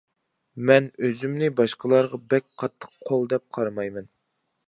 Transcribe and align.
مەن 0.69 0.87
ئۆزۈمنى 1.07 1.49
باشقىلارغا 1.59 2.19
بەك 2.35 2.47
قاتتىق 2.63 2.95
قول 3.11 3.31
دەپ 3.35 3.47
قارىمايمەن. 3.59 4.09